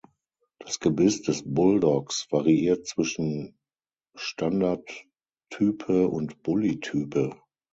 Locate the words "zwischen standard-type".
2.87-6.07